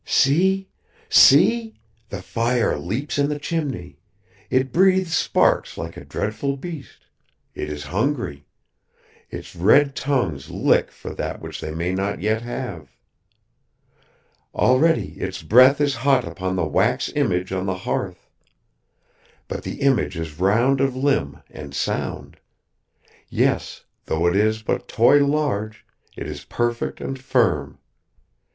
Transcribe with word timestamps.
"See! 0.03 0.67
See! 1.09 1.79
The 2.09 2.23
fire 2.23 2.75
leaps 2.79 3.19
in 3.19 3.29
the 3.29 3.37
chimney; 3.37 3.99
it 4.49 4.71
breathes 4.71 5.15
sparks 5.15 5.77
like 5.77 5.95
a 5.95 6.03
dreadful 6.03 6.57
beast 6.57 7.05
it 7.53 7.69
is 7.69 7.83
hungry; 7.83 8.47
its 9.29 9.55
red 9.55 9.95
tongues 9.95 10.49
lick 10.49 10.89
for 10.89 11.13
that 11.13 11.39
which 11.39 11.61
they 11.61 11.69
may 11.75 11.93
not 11.93 12.19
yet 12.19 12.41
have. 12.41 12.89
Already 14.55 15.19
its 15.19 15.43
breath 15.43 15.79
is 15.79 15.97
hot 16.01 16.25
upon 16.25 16.55
the 16.55 16.65
wax 16.65 17.09
image 17.13 17.51
on 17.51 17.67
the 17.67 17.77
hearth. 17.85 18.27
But 19.47 19.61
the 19.61 19.81
image 19.81 20.17
is 20.17 20.39
round 20.39 20.81
of 20.81 20.95
limb 20.95 21.43
and 21.47 21.75
sound. 21.75 22.37
Yes, 23.29 23.83
though 24.05 24.25
it 24.25 24.35
is 24.35 24.63
but 24.63 24.87
toy 24.87 25.23
large, 25.23 25.85
it 26.17 26.25
is 26.25 26.43
perfect 26.43 27.01
and 27.01 27.19
firm! 27.19 27.77